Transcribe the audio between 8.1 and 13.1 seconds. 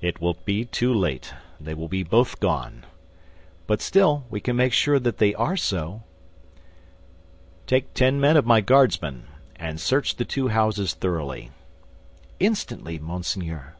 men of my Guardsmen, and search the two houses thoroughly." "Instantly,